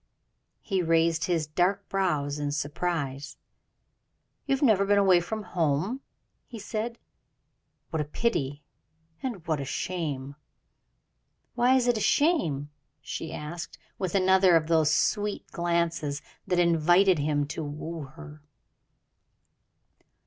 [0.63, 3.37] He raised his dark brows in surprise.
[4.47, 6.01] "You have never been away from home?"
[6.47, 6.97] he said;
[7.91, 8.63] "what a pity,
[9.21, 10.33] and what a shame!"
[11.53, 17.19] "Why is it a shame?" she asked, with another of those sweet glances that invited
[17.19, 18.41] him to woo her.